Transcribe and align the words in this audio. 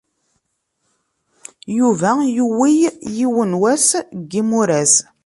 Yuba 1.77 2.09
yuwey 2.35 2.79
yiwen 3.15 3.51
wass 3.61 3.87
n 4.01 4.03
yimuras. 4.31 4.93